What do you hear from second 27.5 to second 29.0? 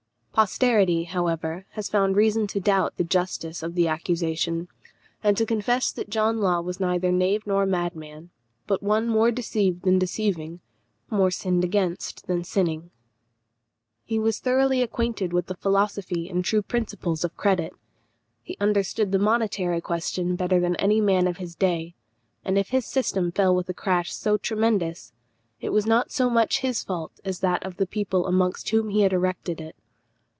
of the people amongst whom